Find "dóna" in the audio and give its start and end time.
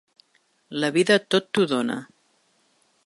1.73-1.99